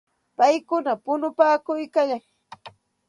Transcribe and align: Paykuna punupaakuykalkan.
Paykuna 0.37 0.91
punupaakuykalkan. 1.03 2.21